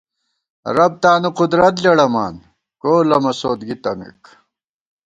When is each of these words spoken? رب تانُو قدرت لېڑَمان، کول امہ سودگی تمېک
رب 0.75 0.93
تانُو 1.03 1.29
قدرت 1.39 1.75
لېڑَمان، 1.83 2.35
کول 2.81 3.09
امہ 3.15 3.31
سودگی 3.39 3.75
تمېک 3.83 4.21